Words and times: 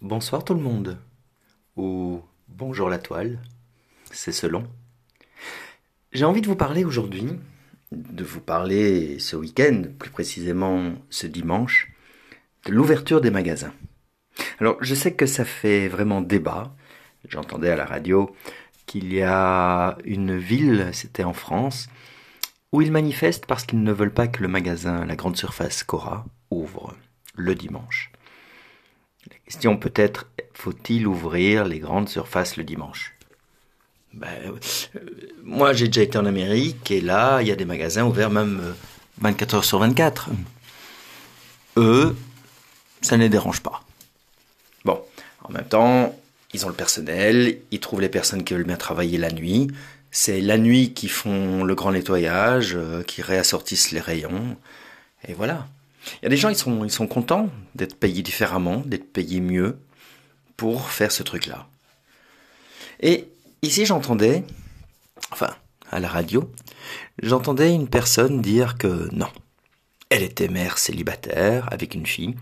Bonsoir 0.00 0.44
tout 0.44 0.54
le 0.54 0.60
monde. 0.60 0.98
Ou 1.76 2.20
bonjour 2.48 2.88
la 2.88 2.98
toile. 2.98 3.38
C'est 4.10 4.32
selon. 4.32 4.64
J'ai 6.12 6.24
envie 6.24 6.40
de 6.40 6.46
vous 6.46 6.56
parler 6.56 6.84
aujourd'hui, 6.84 7.28
de 7.92 8.24
vous 8.24 8.40
parler 8.40 9.18
ce 9.18 9.36
week-end, 9.36 9.82
plus 9.98 10.10
précisément 10.10 10.94
ce 11.10 11.26
dimanche, 11.26 11.92
de 12.64 12.72
l'ouverture 12.72 13.20
des 13.20 13.30
magasins. 13.30 13.74
Alors 14.58 14.76
je 14.80 14.94
sais 14.94 15.14
que 15.14 15.26
ça 15.26 15.44
fait 15.44 15.88
vraiment 15.88 16.20
débat. 16.20 16.74
J'entendais 17.28 17.70
à 17.70 17.76
la 17.76 17.86
radio 17.86 18.34
qu'il 18.86 19.12
y 19.12 19.22
a 19.22 19.98
une 20.04 20.36
ville, 20.36 20.90
c'était 20.92 21.24
en 21.24 21.32
France, 21.32 21.88
où 22.72 22.82
ils 22.82 22.92
manifestent 22.92 23.46
parce 23.46 23.64
qu'ils 23.64 23.82
ne 23.82 23.92
veulent 23.92 24.14
pas 24.14 24.28
que 24.28 24.42
le 24.42 24.48
magasin 24.48 25.04
La 25.04 25.16
Grande 25.16 25.36
Surface 25.36 25.82
Cora 25.82 26.24
ouvre 26.50 26.94
le 27.34 27.54
dimanche. 27.54 28.12
La 29.30 29.36
question 29.44 29.76
peut 29.76 29.92
être, 29.94 30.26
faut-il 30.54 31.06
ouvrir 31.06 31.64
les 31.64 31.78
grandes 31.78 32.08
surfaces 32.08 32.56
le 32.56 32.64
dimanche? 32.64 33.14
Ben, 34.14 34.28
euh, 34.46 35.00
Moi 35.42 35.72
j'ai 35.72 35.86
déjà 35.86 36.02
été 36.02 36.18
en 36.18 36.26
Amérique 36.26 36.90
et 36.90 37.00
là 37.00 37.42
il 37.42 37.48
y 37.48 37.52
a 37.52 37.56
des 37.56 37.64
magasins 37.64 38.04
ouverts 38.04 38.30
même 38.30 38.74
24 39.20 39.54
euh, 39.54 39.56
heures 39.56 39.64
sur 39.64 39.78
24. 39.78 40.30
Eux, 41.76 42.16
ça 43.02 43.16
ne 43.16 43.22
les 43.22 43.28
dérange 43.28 43.60
pas. 43.60 43.82
Bon, 44.84 45.00
en 45.44 45.52
même 45.52 45.66
temps, 45.66 46.16
ils 46.54 46.64
ont 46.64 46.68
le 46.68 46.74
personnel, 46.74 47.58
ils 47.70 47.80
trouvent 47.80 48.00
les 48.00 48.08
personnes 48.08 48.44
qui 48.44 48.54
veulent 48.54 48.64
bien 48.64 48.76
travailler 48.76 49.18
la 49.18 49.30
nuit. 49.30 49.68
C'est 50.10 50.40
la 50.40 50.56
nuit 50.56 50.94
qui 50.94 51.08
font 51.08 51.64
le 51.64 51.74
grand 51.74 51.92
nettoyage, 51.92 52.74
euh, 52.74 53.02
qui 53.02 53.20
réassortissent 53.20 53.90
les 53.90 54.00
rayons. 54.00 54.56
Et 55.28 55.34
voilà. 55.34 55.66
Il 56.14 56.24
y 56.24 56.26
a 56.26 56.30
des 56.30 56.36
gens, 56.36 56.48
ils 56.48 56.56
sont, 56.56 56.84
ils 56.84 56.90
sont 56.90 57.06
contents 57.06 57.50
d'être 57.74 57.96
payés 57.96 58.22
différemment, 58.22 58.82
d'être 58.86 59.12
payés 59.12 59.40
mieux 59.40 59.78
pour 60.56 60.90
faire 60.90 61.12
ce 61.12 61.22
truc-là. 61.22 61.66
Et 63.00 63.28
ici, 63.62 63.84
j'entendais, 63.84 64.44
enfin, 65.30 65.54
à 65.90 66.00
la 66.00 66.08
radio, 66.08 66.50
j'entendais 67.22 67.74
une 67.74 67.88
personne 67.88 68.40
dire 68.40 68.78
que 68.78 69.08
non, 69.12 69.28
elle 70.08 70.22
était 70.22 70.48
mère 70.48 70.78
célibataire 70.78 71.68
avec 71.72 71.94
une 71.94 72.06
fille, 72.06 72.36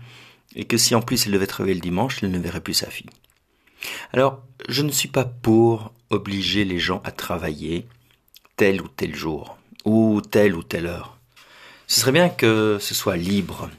et 0.55 0.65
que 0.65 0.77
si 0.77 0.95
en 0.95 1.01
plus 1.01 1.25
elle 1.25 1.33
devait 1.33 1.47
travailler 1.47 1.75
le 1.75 1.81
dimanche, 1.81 2.23
elle 2.23 2.31
ne 2.31 2.39
verrait 2.39 2.61
plus 2.61 2.73
sa 2.73 2.89
fille. 2.89 3.09
Alors, 4.13 4.43
je 4.69 4.81
ne 4.81 4.91
suis 4.91 5.09
pas 5.09 5.25
pour 5.25 5.93
obliger 6.09 6.65
les 6.65 6.79
gens 6.79 7.01
à 7.03 7.11
travailler 7.11 7.87
tel 8.55 8.81
ou 8.81 8.87
tel 8.87 9.15
jour, 9.15 9.57
ou 9.83 10.21
telle 10.21 10.55
ou 10.55 10.63
telle 10.63 10.87
heure. 10.87 11.17
Ce 11.87 11.99
serait 11.99 12.11
bien 12.11 12.29
que 12.29 12.77
ce 12.79 12.95
soit 12.95 13.17
libre, 13.17 13.69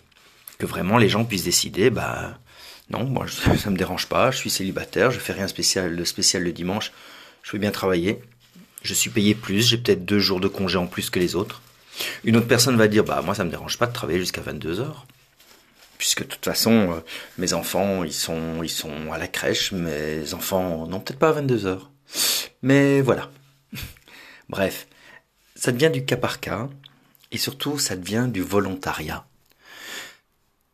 que 0.59 0.67
vraiment 0.67 0.99
les 0.99 1.09
gens 1.09 1.25
puissent 1.25 1.45
décider, 1.45 1.91
bah 1.91 2.39
non, 2.91 3.05
moi 3.05 3.27
ça 3.59 3.71
me 3.71 3.77
dérange 3.77 4.07
pas, 4.07 4.31
je 4.31 4.39
suis 4.39 4.51
célibataire, 4.51 5.11
je 5.11 5.19
fais 5.19 5.33
rien 5.33 5.49
spécial, 5.49 5.97
de 5.97 6.05
spécial 6.05 6.43
le 6.43 6.53
dimanche, 6.53 6.93
je 7.43 7.53
veux 7.53 7.59
bien 7.59 7.71
travailler, 7.71 8.21
je 8.83 8.95
suis 8.95 9.11
payé 9.11 9.35
plus, 9.35 9.69
j'ai 9.69 9.79
peut-être 9.79 10.05
deux 10.05 10.19
jours 10.19 10.41
de 10.41 10.49
congé 10.49 10.79
en 10.79 10.87
plus 10.87 11.11
que 11.11 11.19
les 11.19 11.35
autres. 11.35 11.63
Une 12.25 12.37
autre 12.37 12.47
personne 12.47 12.77
va 12.77 12.89
dire, 12.89 13.05
bah 13.05 13.23
moi 13.23 13.35
ça 13.35 13.45
me 13.45 13.51
dérange 13.51 13.79
pas 13.79 13.87
de 13.87 13.93
travailler 13.93 14.19
jusqu'à 14.19 14.43
22 14.43 14.81
heures, 14.81 15.07
puisque 15.99 16.23
de 16.23 16.29
toute 16.29 16.45
façon 16.45 16.93
euh, 16.93 17.01
mes 17.39 17.55
enfants 17.55 18.05
ils 18.05 18.13
sont 18.13 18.63
ils 18.63 18.69
sont 18.71 19.13
à 19.13 19.19
la 19.19 19.29
crèche, 19.29 19.73
mes 19.73 20.35
enfants 20.35 20.87
n'ont 20.87 21.01
peut-être 21.01 21.19
pas 21.19 21.31
à 21.31 21.33
22 21.33 21.67
heures, 21.67 21.91
mais 22.63 23.01
voilà. 23.01 23.31
Bref, 24.49 24.87
ça 25.57 25.73
devient 25.73 25.91
du 25.91 26.05
cas 26.05 26.17
par 26.17 26.39
cas. 26.39 26.69
Et 27.33 27.39
surtout, 27.39 27.79
ça 27.79 27.97
devient 27.97 28.29
du 28.31 28.43
volontariat. 28.43 29.27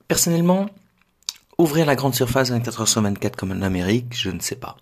Personnellement, 0.09 0.69
ouvrir 1.59 1.87
la 1.87 1.97
grande 1.97 2.15
surface 2.15 2.51
24 2.51 2.83
h 2.83 2.87
sur 2.87 3.03
24 3.03 3.37
comme 3.37 3.53
en 3.53 3.63
Amérique, 3.63 4.15
je 4.17 4.31
ne 4.31 4.41
sais 4.41 4.57
pas. 4.57 4.77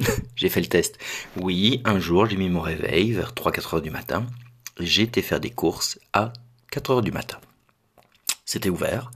j'ai 0.36 0.48
fait 0.48 0.60
le 0.60 0.66
test. 0.66 0.98
Oui, 1.36 1.80
un 1.84 1.98
jour, 1.98 2.26
j'ai 2.26 2.36
mis 2.36 2.48
mon 2.48 2.60
réveil 2.60 3.12
vers 3.12 3.32
3-4 3.32 3.76
heures 3.76 3.82
du 3.82 3.90
matin. 3.90 4.26
J'ai 4.78 5.02
été 5.02 5.22
faire 5.22 5.40
des 5.40 5.50
courses 5.50 5.98
à 6.12 6.32
4 6.70 6.90
heures 6.90 7.02
du 7.02 7.12
matin. 7.12 7.38
C'était 8.44 8.68
ouvert. 8.68 9.10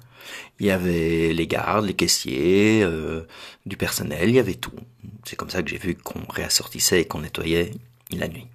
Il 0.61 0.67
y 0.67 0.71
avait 0.71 1.33
les 1.33 1.47
gardes, 1.47 1.87
les 1.87 1.95
caissiers, 1.95 2.83
euh, 2.83 3.27
du 3.67 3.77
personnel, 3.77 4.29
il 4.29 4.35
y 4.35 4.39
avait 4.41 4.55
tout. 4.55 4.73
C'est 5.25 5.37
comme 5.37 5.51
ça 5.51 5.63
que 5.63 5.71
j'ai 5.71 5.79
vu 5.79 5.95
qu'on 5.95 6.25
réassortissait 6.29 7.03
et 7.03 7.05
qu'on 7.07 7.21
nettoyait 7.21 7.73
la 8.11 8.29
nuit. 8.29 8.47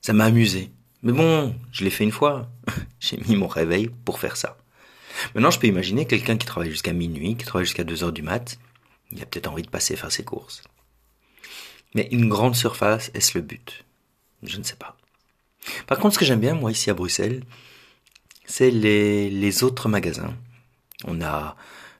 Ça 0.00 0.12
m'a 0.12 0.24
amusé. 0.24 0.70
Mais 1.02 1.12
bon, 1.12 1.54
je 1.72 1.84
l'ai 1.84 1.90
fait 1.90 2.04
une 2.04 2.12
fois. 2.12 2.48
J'ai 3.00 3.16
mis 3.28 3.36
mon 3.36 3.48
réveil 3.48 3.90
pour 4.04 4.18
faire 4.18 4.36
ça. 4.36 4.56
Maintenant, 5.34 5.50
je 5.50 5.58
peux 5.58 5.66
imaginer 5.66 6.06
quelqu'un 6.06 6.36
qui 6.36 6.46
travaille 6.46 6.70
jusqu'à 6.70 6.92
minuit, 6.92 7.36
qui 7.36 7.44
travaille 7.44 7.66
jusqu'à 7.66 7.84
2 7.84 8.04
heures 8.04 8.12
du 8.12 8.22
mat. 8.22 8.58
Il 9.10 9.22
a 9.22 9.26
peut-être 9.26 9.48
envie 9.48 9.62
de 9.62 9.68
passer 9.68 9.96
faire 9.96 10.12
ses 10.12 10.24
courses. 10.24 10.62
Mais 11.94 12.08
une 12.12 12.28
grande 12.28 12.54
surface, 12.54 13.10
est-ce 13.14 13.36
le 13.36 13.42
but? 13.42 13.84
Je 14.42 14.58
ne 14.58 14.62
sais 14.62 14.76
pas. 14.76 14.96
Par 15.86 15.98
contre, 15.98 16.14
ce 16.14 16.18
que 16.18 16.24
j'aime 16.24 16.40
bien, 16.40 16.54
moi, 16.54 16.70
ici 16.70 16.90
à 16.90 16.94
Bruxelles, 16.94 17.42
c'est 18.46 18.70
les, 18.70 19.64
autres 19.64 19.88
magasins. 19.88 20.34
On 21.04 21.20
a 21.20 21.56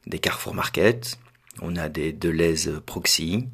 des 0.06 0.18
Carrefour 0.18 0.54
Market, 0.54 1.18
on 1.60 1.76
a 1.76 1.88
des 1.88 2.12
Deleuze 2.12 2.80
Proxy, 2.86 3.48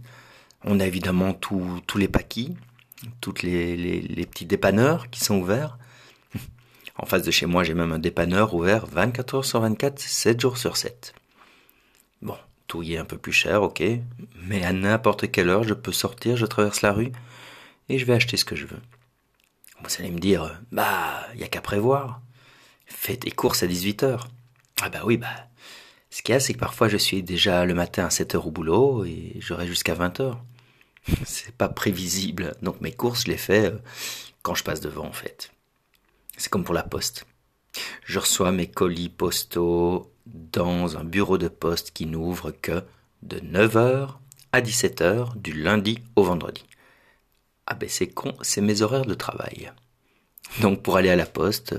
on 0.64 0.80
a 0.80 0.86
évidemment 0.86 1.32
tous 1.32 1.82
les 1.96 2.08
paquis, 2.08 2.56
toutes 3.20 3.42
les, 3.42 3.76
les, 3.76 4.26
petits 4.26 4.46
dépanneurs 4.46 5.10
qui 5.10 5.20
sont 5.20 5.38
ouverts. 5.38 5.78
En 6.98 7.06
face 7.06 7.22
de 7.22 7.30
chez 7.30 7.46
moi, 7.46 7.62
j'ai 7.62 7.74
même 7.74 7.92
un 7.92 7.98
dépanneur 7.98 8.54
ouvert 8.54 8.86
24 8.86 9.34
heures 9.34 9.44
sur 9.44 9.60
24, 9.60 9.98
7 9.98 10.40
jours 10.40 10.58
sur 10.58 10.76
7. 10.76 11.14
Bon, 12.22 12.36
tout 12.66 12.82
y 12.82 12.94
est 12.94 12.98
un 12.98 13.04
peu 13.04 13.18
plus 13.18 13.32
cher, 13.32 13.62
ok, 13.62 13.82
mais 14.42 14.64
à 14.64 14.72
n'importe 14.72 15.30
quelle 15.30 15.50
heure, 15.50 15.62
je 15.62 15.74
peux 15.74 15.92
sortir, 15.92 16.36
je 16.36 16.46
traverse 16.46 16.82
la 16.82 16.92
rue 16.92 17.12
et 17.88 17.98
je 17.98 18.06
vais 18.06 18.14
acheter 18.14 18.36
ce 18.36 18.44
que 18.44 18.56
je 18.56 18.66
veux. 18.66 18.80
Vous 19.82 19.90
allez 19.98 20.10
me 20.10 20.18
dire, 20.18 20.58
bah, 20.72 21.26
il 21.34 21.40
y 21.40 21.44
a 21.44 21.48
qu'à 21.48 21.60
prévoir. 21.60 22.22
Fais 22.86 23.16
tes 23.16 23.30
courses 23.30 23.62
à 23.62 23.66
18 23.66 24.02
heures. 24.04 24.28
Ah 24.80 24.88
bah 24.88 25.00
oui, 25.04 25.16
bah, 25.16 25.28
ce 26.10 26.22
qu'il 26.22 26.32
y 26.32 26.36
a, 26.36 26.40
c'est 26.40 26.54
que 26.54 26.58
parfois 26.58 26.88
je 26.88 26.96
suis 26.96 27.22
déjà 27.22 27.64
le 27.64 27.74
matin 27.74 28.06
à 28.06 28.10
7 28.10 28.36
heures 28.36 28.46
au 28.46 28.50
boulot 28.50 29.04
et 29.04 29.36
j'aurai 29.40 29.66
jusqu'à 29.66 29.94
20 29.94 30.20
heures. 30.20 30.42
c'est 31.24 31.54
pas 31.54 31.68
prévisible. 31.68 32.54
Donc 32.62 32.80
mes 32.80 32.92
courses, 32.92 33.24
je 33.24 33.30
les 33.30 33.36
fais 33.36 33.66
euh, 33.66 33.78
quand 34.42 34.54
je 34.54 34.64
passe 34.64 34.80
devant 34.80 35.06
en 35.06 35.12
fait. 35.12 35.50
C'est 36.36 36.50
comme 36.50 36.64
pour 36.64 36.74
la 36.74 36.82
poste. 36.82 37.26
Je 38.04 38.18
reçois 38.18 38.52
mes 38.52 38.70
colis 38.70 39.08
postaux 39.08 40.12
dans 40.26 40.96
un 40.96 41.04
bureau 41.04 41.38
de 41.38 41.48
poste 41.48 41.90
qui 41.92 42.06
n'ouvre 42.06 42.50
que 42.50 42.82
de 43.22 43.38
9h 43.38 44.14
à 44.52 44.60
17h 44.60 45.36
du 45.36 45.52
lundi 45.52 46.02
au 46.16 46.24
vendredi. 46.24 46.64
Ah 47.66 47.74
ben 47.74 47.88
c'est 47.88 48.08
con, 48.08 48.34
c'est 48.42 48.60
mes 48.60 48.82
horaires 48.82 49.06
de 49.06 49.14
travail. 49.14 49.72
Donc 50.60 50.82
pour 50.82 50.96
aller 50.96 51.10
à 51.10 51.16
la 51.16 51.26
poste, 51.26 51.74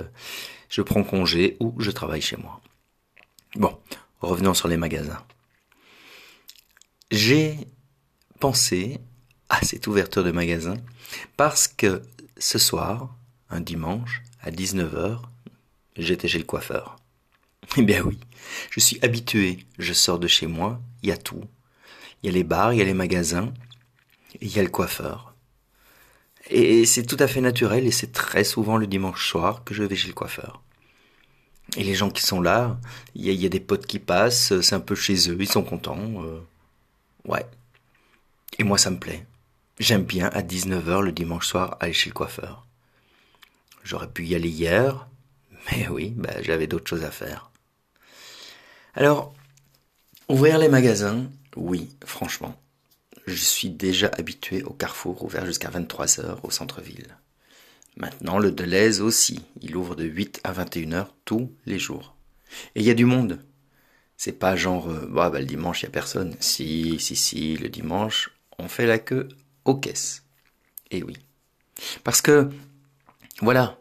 je 0.69 0.81
prends 0.81 1.03
congé 1.03 1.57
ou 1.59 1.73
je 1.79 1.91
travaille 1.91 2.21
chez 2.21 2.37
moi. 2.37 2.61
Bon, 3.55 3.77
revenons 4.19 4.53
sur 4.53 4.67
les 4.67 4.77
magasins. 4.77 5.23
J'ai 7.09 7.57
pensé 8.39 8.99
à 9.49 9.63
cette 9.63 9.87
ouverture 9.87 10.23
de 10.23 10.31
magasin 10.31 10.75
parce 11.35 11.67
que 11.67 12.01
ce 12.37 12.57
soir, 12.57 13.15
un 13.49 13.61
dimanche, 13.61 14.21
à 14.41 14.51
19h, 14.51 15.19
j'étais 15.97 16.27
chez 16.27 16.39
le 16.39 16.45
coiffeur. 16.45 16.97
Eh 17.75 17.81
bien 17.81 18.01
oui, 18.01 18.17
je 18.71 18.79
suis 18.79 18.97
habitué, 19.01 19.59
je 19.77 19.93
sors 19.93 20.19
de 20.19 20.27
chez 20.27 20.47
moi, 20.47 20.79
il 21.03 21.09
y 21.09 21.11
a 21.11 21.17
tout. 21.17 21.43
Il 22.23 22.27
y 22.27 22.29
a 22.29 22.31
les 22.33 22.43
bars, 22.43 22.73
il 22.73 22.79
y 22.79 22.81
a 22.81 22.85
les 22.85 22.93
magasins, 22.93 23.53
il 24.39 24.55
y 24.55 24.59
a 24.59 24.63
le 24.63 24.69
coiffeur. 24.69 25.35
Et 26.49 26.85
c'est 26.85 27.03
tout 27.03 27.17
à 27.19 27.27
fait 27.27 27.41
naturel 27.41 27.85
et 27.85 27.91
c'est 27.91 28.13
très 28.13 28.45
souvent 28.45 28.77
le 28.77 28.87
dimanche 28.87 29.27
soir 29.29 29.63
que 29.65 29.73
je 29.73 29.83
vais 29.83 29.95
chez 29.95 30.07
le 30.07 30.13
coiffeur. 30.13 30.61
Et 31.75 31.83
les 31.83 31.95
gens 31.95 32.09
qui 32.09 32.21
sont 32.21 32.39
là, 32.39 32.79
il 33.13 33.29
y 33.29 33.45
a, 33.45 33.49
des 33.49 33.59
potes 33.59 33.85
qui 33.85 33.99
passent, 33.99 34.61
c'est 34.61 34.75
un 34.75 34.79
peu 34.79 34.95
chez 34.95 35.29
eux, 35.29 35.37
ils 35.37 35.49
sont 35.49 35.63
contents. 35.63 36.23
Euh, 36.23 36.39
ouais. 37.25 37.45
Et 38.57 38.63
moi 38.63 38.77
ça 38.77 38.89
me 38.89 38.97
plaît. 38.97 39.25
J'aime 39.79 40.03
bien 40.03 40.27
à 40.29 40.41
19h 40.41 41.01
le 41.01 41.11
dimanche 41.11 41.47
soir 41.47 41.77
aller 41.79 41.93
chez 41.93 42.09
le 42.09 42.15
coiffeur. 42.15 42.65
J'aurais 43.83 44.09
pu 44.09 44.25
y 44.25 44.33
aller 44.33 44.49
hier, 44.49 45.07
mais 45.71 45.87
oui, 45.87 46.13
bah, 46.17 46.41
j'avais 46.41 46.65
d'autres 46.65 46.89
choses 46.89 47.03
à 47.03 47.11
faire. 47.11 47.51
Alors, 48.95 49.35
ouvrir 50.29 50.57
les 50.57 50.67
magasins, 50.67 51.29
oui, 51.55 51.89
franchement. 52.05 52.59
Je 53.27 53.35
suis 53.35 53.69
déjà 53.69 54.09
habitué 54.17 54.63
au 54.63 54.71
carrefour 54.71 55.23
ouvert 55.23 55.45
jusqu'à 55.45 55.69
23h 55.69 56.39
au 56.41 56.49
centre-ville. 56.49 57.15
Maintenant, 57.97 58.39
le 58.39 58.51
Deleuze 58.51 59.01
aussi. 59.01 59.45
Il 59.61 59.75
ouvre 59.75 59.95
de 59.95 60.05
8 60.05 60.41
à 60.43 60.53
21h 60.53 61.07
tous 61.23 61.51
les 61.67 61.77
jours. 61.77 62.15
Et 62.73 62.79
il 62.79 62.85
y 62.85 62.89
a 62.89 62.95
du 62.95 63.05
monde. 63.05 63.43
C'est 64.17 64.39
pas 64.39 64.55
genre, 64.55 64.89
euh, 64.89 65.07
bah, 65.07 65.29
bah, 65.29 65.39
le 65.39 65.45
dimanche, 65.45 65.81
il 65.81 65.85
y 65.85 65.87
a 65.89 65.91
personne. 65.91 66.35
Si, 66.39 66.97
si, 66.99 67.15
si, 67.15 67.57
le 67.57 67.69
dimanche, 67.69 68.31
on 68.57 68.67
fait 68.67 68.87
la 68.87 68.97
queue 68.97 69.29
aux 69.67 69.75
caisses. 69.75 70.23
Et 70.89 71.03
oui. 71.03 71.17
Parce 72.03 72.21
que, 72.21 72.49
voilà, 73.41 73.77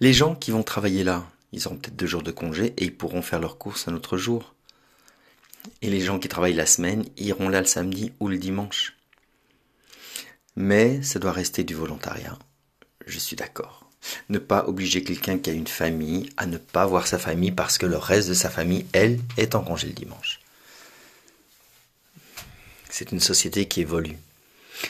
les 0.00 0.14
gens 0.14 0.34
qui 0.34 0.50
vont 0.50 0.62
travailler 0.62 1.04
là, 1.04 1.26
ils 1.52 1.66
auront 1.66 1.76
peut-être 1.76 1.96
deux 1.96 2.06
jours 2.06 2.22
de 2.22 2.30
congé 2.30 2.72
et 2.78 2.84
ils 2.84 2.96
pourront 2.96 3.22
faire 3.22 3.40
leurs 3.40 3.58
courses 3.58 3.86
un 3.86 3.94
autre 3.94 4.16
jour. 4.16 4.54
Et 5.82 5.90
les 5.90 6.00
gens 6.00 6.18
qui 6.18 6.28
travaillent 6.28 6.54
la 6.54 6.66
semaine 6.66 7.04
iront 7.16 7.48
là 7.48 7.60
le 7.60 7.66
samedi 7.66 8.12
ou 8.20 8.28
le 8.28 8.38
dimanche. 8.38 8.96
Mais 10.56 11.02
ça 11.02 11.18
doit 11.18 11.32
rester 11.32 11.64
du 11.64 11.74
volontariat. 11.74 12.38
Je 13.06 13.18
suis 13.18 13.36
d'accord. 13.36 13.90
Ne 14.28 14.38
pas 14.38 14.66
obliger 14.66 15.02
quelqu'un 15.02 15.38
qui 15.38 15.50
a 15.50 15.54
une 15.54 15.66
famille 15.66 16.30
à 16.36 16.46
ne 16.46 16.58
pas 16.58 16.86
voir 16.86 17.06
sa 17.06 17.18
famille 17.18 17.52
parce 17.52 17.78
que 17.78 17.86
le 17.86 17.96
reste 17.96 18.28
de 18.28 18.34
sa 18.34 18.50
famille, 18.50 18.86
elle, 18.92 19.18
est 19.36 19.54
en 19.54 19.62
congé 19.62 19.88
le 19.88 19.94
dimanche. 19.94 20.40
C'est 22.90 23.12
une 23.12 23.20
société 23.20 23.66
qui 23.66 23.80
évolue. 23.80 24.18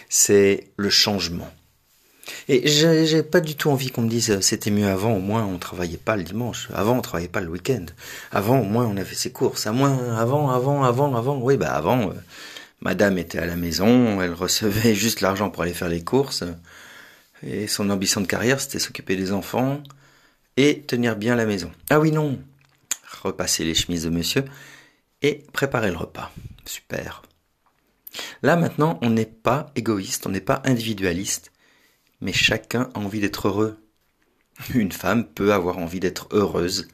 C'est 0.08 0.69
le 0.76 0.90
changement. 0.90 1.50
Et 2.48 2.69
j'ai 2.69 3.22
pas 3.22 3.40
du 3.40 3.54
tout 3.54 3.70
envie 3.70 3.90
qu'on 3.90 4.02
me 4.02 4.08
dise 4.08 4.40
c'était 4.40 4.70
mieux 4.70 4.86
avant, 4.86 5.14
au 5.14 5.20
moins 5.20 5.44
on 5.44 5.58
travaillait 5.58 5.98
pas 5.98 6.16
le 6.16 6.22
dimanche. 6.22 6.69
Avant 6.75 6.98
on 6.98 7.00
travaillait 7.00 7.28
pas 7.28 7.40
le 7.40 7.48
week-end. 7.48 7.86
Avant 8.32 8.60
au 8.60 8.64
moins 8.64 8.86
on 8.86 8.96
avait 8.96 9.14
ses 9.14 9.31
courses. 9.31 9.66
À 9.66 9.72
moins 9.72 10.16
avant, 10.16 10.50
avant, 10.50 10.84
avant, 10.84 11.14
avant. 11.14 11.38
Oui 11.38 11.56
bah 11.56 11.72
avant, 11.72 12.10
euh, 12.10 12.14
Madame 12.81 13.19
était 13.19 13.38
à 13.38 13.46
la 13.46 13.56
maison, 13.56 14.20
elle 14.20 14.34
recevait 14.34 14.94
juste 14.94 15.20
l'argent 15.20 15.50
pour 15.50 15.62
aller 15.62 15.72
faire 15.72 15.88
les 15.88 16.02
courses. 16.02 16.44
Et 17.42 17.66
son 17.66 17.90
ambition 17.90 18.20
de 18.20 18.26
carrière 18.26 18.60
c'était 18.60 18.78
s'occuper 18.78 19.16
des 19.16 19.32
enfants 19.32 19.82
et 20.56 20.82
tenir 20.82 21.16
bien 21.16 21.37
la 21.37 21.46
maison. 21.46 21.70
Ah 21.90 22.00
oui 22.00 22.10
non, 22.10 22.38
repasser 23.22 23.64
les 23.64 23.75
chemises 23.75 24.04
de 24.04 24.10
monsieur 24.10 24.44
et 25.22 25.44
préparer 25.52 25.90
le 25.90 25.96
repas. 25.96 26.30
Super. 26.66 27.22
Là 28.44 28.56
maintenant, 28.56 28.99
on 29.00 29.08
n'est 29.08 29.25
pas 29.25 29.73
égoïste, 29.75 30.26
on 30.26 30.29
n'est 30.29 30.38
pas 30.38 30.61
individualiste, 30.67 31.50
mais 32.20 32.35
chacun 32.35 32.91
a 32.93 32.99
envie 32.99 33.20
d'être 33.20 33.49
heureux. 33.49 33.79
Une 34.75 34.93
femme 34.93 35.25
peut 35.25 35.55
avoir 35.55 35.79
envie 35.79 35.99
d'être 35.99 36.29
heureuse 36.31 36.88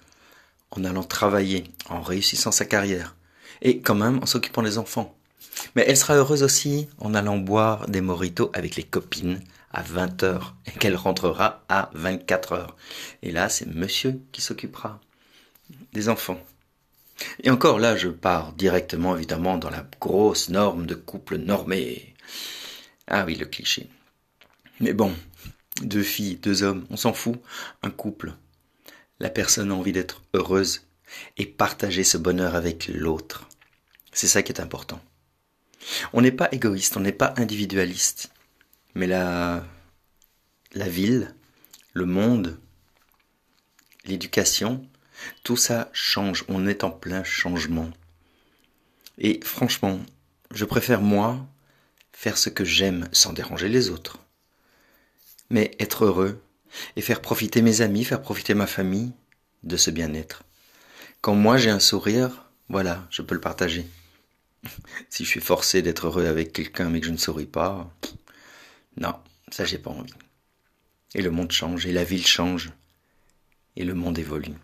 en 0.70 0.85
allant 0.85 1.02
travailler, 1.02 1.64
en 1.88 2.02
réussissant 2.02 2.52
sa 2.52 2.67
carrière, 2.67 3.17
et 3.62 3.81
quand 3.81 3.97
même 3.97 4.20
en 4.23 4.26
s'occupant 4.26 4.62
des 4.62 4.79
enfants. 4.79 5.19
Mais 5.75 5.85
elle 5.88 5.97
sera 5.97 6.14
heureuse 6.14 6.44
aussi 6.44 6.88
en 6.99 7.14
allant 7.14 7.38
boire 7.38 7.88
des 7.88 8.00
moritos 8.00 8.53
avec 8.55 8.76
les 8.76 8.85
copines 8.85 9.41
à 9.73 9.82
20 9.82 10.23
heures 10.23 10.55
et 10.67 10.79
qu'elle 10.79 10.94
rentrera 10.94 11.64
à 11.69 11.91
24 11.94 12.53
heures. 12.53 12.76
Et 13.23 13.32
là, 13.32 13.49
c'est 13.49 13.67
monsieur 13.67 14.20
qui 14.31 14.41
s'occupera 14.41 15.00
des 15.94 16.08
enfants. 16.08 16.38
Et 17.43 17.50
encore 17.50 17.78
là, 17.78 17.96
je 17.96 18.08
pars 18.08 18.52
directement 18.52 19.17
évidemment 19.17 19.58
dans 19.58 19.70
la 19.70 19.87
grosse 20.00 20.49
norme 20.49 20.87
de 20.87 20.94
couple 20.94 21.37
normé. 21.37 22.14
Ah 23.06 23.25
oui, 23.26 23.34
le 23.34 23.46
cliché. 23.46 23.88
Mais 24.81 24.93
bon, 24.93 25.14
deux 25.82 26.02
filles, 26.02 26.37
deux 26.37 26.62
hommes, 26.62 26.87
on 26.90 26.96
s'en 26.96 27.12
fout. 27.12 27.40
Un 27.82 27.90
couple. 27.90 28.34
La 29.19 29.31
personne 29.31 29.70
a 29.70 29.75
envie 29.75 29.93
d'être 29.93 30.22
heureuse 30.32 30.87
et 31.37 31.46
partager 31.46 32.05
ce 32.05 32.17
bonheur 32.17 32.55
avec 32.55 32.88
l'autre. 32.88 33.49
C'est 34.12 34.28
ça 34.28 34.43
qui 34.43 34.52
est 34.52 34.61
important. 34.61 35.00
On 36.12 36.20
n'est 36.20 36.32
pas 36.32 36.49
égoïste, 36.52 36.96
on 36.96 37.00
n'est 37.00 37.12
pas 37.12 37.34
individualiste. 37.37 38.31
Mais 38.94 39.06
la, 39.06 39.64
la 40.72 40.88
ville, 40.88 41.34
le 41.93 42.06
monde, 42.06 42.58
l'éducation, 44.05 44.87
tout 45.43 45.56
ça 45.56 45.90
change, 45.93 46.44
on 46.49 46.67
est 46.67 46.84
en 46.84 46.90
plein 46.90 47.25
changement. 47.25 47.90
Et 49.19 49.40
franchement, 49.43 50.00
je 50.52 50.64
préfère 50.64 51.02
moi 51.02 51.46
faire 52.12 52.38
ce 52.38 52.49
que 52.49 52.64
j'aime 52.64 53.08
sans 53.12 53.32
déranger 53.32 53.69
les 53.69 53.90
autres. 53.90 54.19
Mais 55.50 55.76
être 55.78 56.05
heureux 56.05 56.43
et 56.96 57.00
faire 57.00 57.20
profiter 57.20 57.62
mes 57.62 57.81
amis, 57.81 58.05
faire 58.05 58.22
profiter 58.22 58.55
ma 58.55 58.67
famille 58.67 59.12
de 59.62 59.76
ce 59.76 59.90
bien-être. 59.90 60.43
Quand 61.20 61.34
moi 61.34 61.58
j'ai 61.58 61.70
un 61.70 61.81
sourire, 61.81 62.46
voilà, 62.69 63.06
je 63.11 63.22
peux 63.22 63.34
le 63.34 63.40
partager. 63.40 63.87
si 65.11 65.25
je 65.25 65.28
suis 65.28 65.40
forcé 65.40 65.82
d'être 65.82 66.06
heureux 66.06 66.26
avec 66.26 66.52
quelqu'un 66.52 66.88
mais 66.88 67.00
que 67.00 67.06
je 67.06 67.12
ne 67.12 67.17
souris 67.17 67.46
pas, 67.46 67.93
non, 68.96 69.14
ça 69.50 69.64
j'ai 69.64 69.78
pas 69.78 69.90
envie. 69.90 70.12
Et 71.14 71.22
le 71.22 71.31
monde 71.31 71.50
change, 71.50 71.87
et 71.87 71.93
la 71.93 72.05
ville 72.05 72.26
change, 72.26 72.70
et 73.76 73.84
le 73.84 73.94
monde 73.94 74.19
évolue 74.19 74.55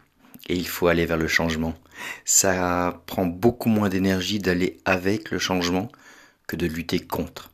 et 0.48 0.54
il 0.54 0.66
faut 0.66 0.88
aller 0.88 1.06
vers 1.06 1.16
le 1.16 1.28
changement. 1.28 1.74
Ça 2.24 3.02
prend 3.06 3.26
beaucoup 3.26 3.68
moins 3.68 3.88
d'énergie 3.88 4.38
d'aller 4.38 4.78
avec 4.84 5.30
le 5.30 5.38
changement 5.38 5.90
que 6.46 6.56
de 6.56 6.66
lutter 6.66 7.00
contre. 7.00 7.50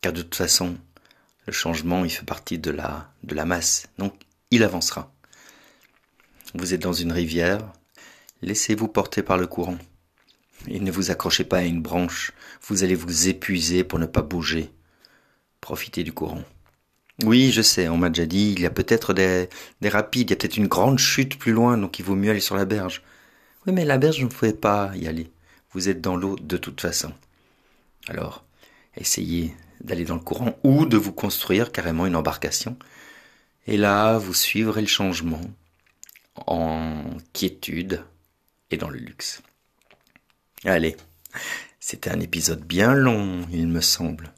Car 0.00 0.12
de 0.12 0.22
toute 0.22 0.34
façon, 0.34 0.76
le 1.46 1.52
changement, 1.52 2.04
il 2.04 2.10
fait 2.10 2.24
partie 2.24 2.58
de 2.58 2.70
la, 2.70 3.12
de 3.22 3.34
la 3.34 3.44
masse. 3.44 3.86
Donc, 3.98 4.14
il 4.50 4.62
avancera. 4.62 5.12
Vous 6.54 6.74
êtes 6.74 6.82
dans 6.82 6.92
une 6.92 7.12
rivière, 7.12 7.72
laissez-vous 8.42 8.88
porter 8.88 9.22
par 9.22 9.38
le 9.38 9.46
courant. 9.46 9.78
Et 10.68 10.80
ne 10.80 10.90
vous 10.90 11.10
accrochez 11.10 11.44
pas 11.44 11.58
à 11.58 11.64
une 11.64 11.80
branche, 11.80 12.32
vous 12.66 12.84
allez 12.84 12.94
vous 12.94 13.28
épuiser 13.28 13.84
pour 13.84 13.98
ne 13.98 14.06
pas 14.06 14.22
bouger. 14.22 14.70
Profitez 15.60 16.04
du 16.04 16.12
courant. 16.12 16.42
Oui, 17.24 17.50
je 17.52 17.60
sais, 17.60 17.88
on 17.88 17.98
m'a 17.98 18.08
déjà 18.08 18.26
dit, 18.26 18.52
il 18.56 18.60
y 18.60 18.66
a 18.66 18.70
peut-être 18.70 19.12
des, 19.12 19.48
des 19.80 19.88
rapides, 19.88 20.30
il 20.30 20.32
y 20.32 20.34
a 20.34 20.36
peut-être 20.36 20.56
une 20.56 20.68
grande 20.68 20.98
chute 20.98 21.38
plus 21.38 21.52
loin, 21.52 21.76
donc 21.76 21.98
il 21.98 22.04
vaut 22.04 22.14
mieux 22.14 22.30
aller 22.30 22.40
sur 22.40 22.56
la 22.56 22.64
berge. 22.64 23.02
Oui, 23.66 23.74
mais 23.74 23.84
la 23.84 23.98
berge, 23.98 24.20
vous 24.20 24.28
ne 24.28 24.32
pouvez 24.32 24.54
pas 24.54 24.92
y 24.96 25.06
aller. 25.06 25.30
Vous 25.72 25.88
êtes 25.88 26.00
dans 26.00 26.16
l'eau 26.16 26.36
de 26.36 26.56
toute 26.56 26.80
façon. 26.80 27.12
Alors, 28.08 28.44
essayez 28.96 29.54
d'aller 29.82 30.04
dans 30.04 30.14
le 30.14 30.20
courant 30.20 30.58
ou 30.64 30.86
de 30.86 30.96
vous 30.96 31.12
construire 31.12 31.72
carrément 31.72 32.06
une 32.06 32.16
embarcation. 32.16 32.76
Et 33.66 33.76
là, 33.76 34.16
vous 34.16 34.34
suivrez 34.34 34.80
le 34.80 34.86
changement 34.86 35.42
en 36.46 37.02
quiétude 37.34 38.02
et 38.70 38.78
dans 38.78 38.88
le 38.88 38.98
luxe. 38.98 39.42
Allez, 40.64 40.96
c'était 41.78 42.10
un 42.10 42.20
épisode 42.20 42.64
bien 42.64 42.94
long, 42.94 43.46
il 43.52 43.68
me 43.68 43.80
semble 43.80 44.32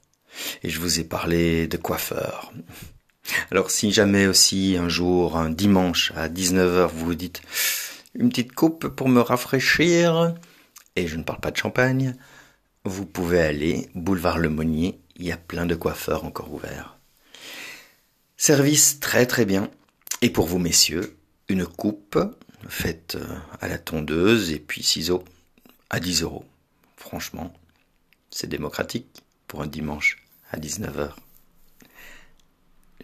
et 0.62 0.70
je 0.70 0.80
vous 0.80 1.00
ai 1.00 1.04
parlé 1.04 1.66
de 1.66 1.76
coiffeur. 1.76 2.52
Alors 3.50 3.70
si 3.70 3.92
jamais 3.92 4.26
aussi 4.26 4.76
un 4.78 4.88
jour, 4.88 5.36
un 5.36 5.50
dimanche 5.50 6.12
à 6.16 6.28
19h, 6.28 6.88
vous 6.88 7.06
vous 7.06 7.14
dites 7.14 7.42
une 8.14 8.28
petite 8.28 8.52
coupe 8.52 8.88
pour 8.88 9.08
me 9.08 9.20
rafraîchir, 9.20 10.34
et 10.96 11.06
je 11.06 11.16
ne 11.16 11.22
parle 11.22 11.40
pas 11.40 11.50
de 11.50 11.56
champagne, 11.56 12.14
vous 12.84 13.06
pouvez 13.06 13.40
aller 13.40 13.88
boulevard 13.94 14.38
Le 14.38 14.48
Monnier, 14.48 15.00
il 15.16 15.24
y 15.24 15.32
a 15.32 15.36
plein 15.36 15.66
de 15.66 15.74
coiffeurs 15.74 16.24
encore 16.24 16.52
ouverts. 16.52 16.98
Service 18.36 18.98
très 18.98 19.26
très 19.26 19.44
bien. 19.44 19.70
Et 20.20 20.30
pour 20.30 20.46
vous 20.46 20.58
messieurs, 20.58 21.16
une 21.48 21.66
coupe 21.66 22.18
faite 22.68 23.16
à 23.60 23.68
la 23.68 23.78
tondeuse 23.78 24.50
et 24.52 24.58
puis 24.58 24.82
ciseaux 24.82 25.24
à 25.90 26.00
10 26.00 26.22
euros. 26.22 26.44
Franchement, 26.96 27.52
c'est 28.30 28.48
démocratique 28.48 29.22
pour 29.52 29.60
un 29.60 29.66
dimanche 29.66 30.16
à 30.50 30.58
19h. 30.58 31.10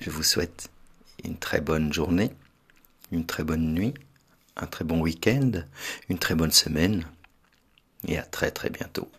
Je 0.01 0.09
vous 0.09 0.23
souhaite 0.23 0.71
une 1.23 1.37
très 1.37 1.61
bonne 1.61 1.93
journée, 1.93 2.31
une 3.13 3.27
très 3.27 3.45
bonne 3.45 3.75
nuit, 3.75 3.93
un 4.57 4.67
très 4.67 4.87
bon 4.87 4.99
week-end, 4.99 5.51
une 6.09 6.19
très 6.19 6.35
bonne 6.35 6.51
semaine 6.51 7.05
et 8.07 8.17
à 8.17 8.23
très 8.23 8.51
très 8.51 8.71
bientôt. 8.71 9.11